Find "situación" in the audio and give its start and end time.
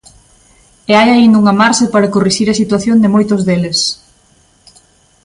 2.61-2.97